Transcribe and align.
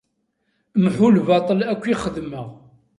Mḥu 0.83 1.07
lbaṭel 1.17 1.59
akk 1.71 1.83
i 1.87 1.95
xedmeɣ. 2.01 2.47